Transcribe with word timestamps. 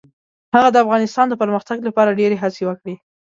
هغه 0.55 0.69
د 0.71 0.75
افغانستان 0.85 1.25
د 1.29 1.33
پرمختګ 1.41 1.77
لپاره 1.87 2.17
ډیرې 2.19 2.37
هڅې 2.43 2.63
وکړې. 2.65 2.95